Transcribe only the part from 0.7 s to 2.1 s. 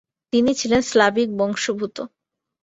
Slavic বংশোদ্ভূত।